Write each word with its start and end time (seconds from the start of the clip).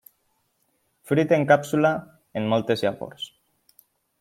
Fruit 1.09 1.33
en 1.37 1.45
càpsula 1.51 1.93
amb 2.41 2.53
moltes 2.55 2.85
llavors. 2.87 3.31